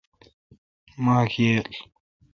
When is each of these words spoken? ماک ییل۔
ماک 1.03 1.33
ییل۔ 1.43 1.65